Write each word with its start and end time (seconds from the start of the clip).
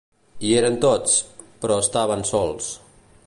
Hi 0.47 0.53
eren 0.61 0.77
tots, 0.85 1.13
però 1.65 1.77
estaven 1.83 2.25
sols. 2.33 2.73